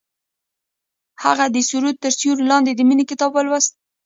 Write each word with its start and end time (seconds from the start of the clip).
هغې 1.23 1.47
د 1.51 1.57
سرود 1.69 1.95
تر 2.03 2.11
سیوري 2.19 2.45
لاندې 2.51 2.71
د 2.73 2.81
مینې 2.87 3.05
کتاب 3.11 3.31
ولوست. 3.33 3.71